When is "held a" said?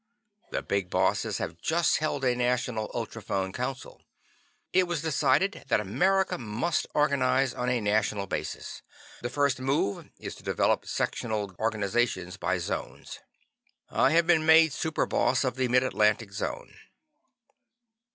1.97-2.35